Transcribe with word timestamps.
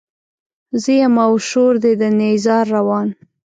زه 0.81 0.91
يمه 1.01 1.23
او 1.27 1.33
شور 1.47 1.73
دی 1.83 1.93
د 2.01 2.03
نيزار 2.19 2.65
روان 2.77 3.07